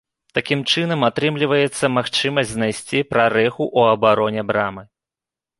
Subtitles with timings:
[0.35, 4.83] Такім чынам атрымліваецца магчымасць знайсці прарэху ў абароне брамы.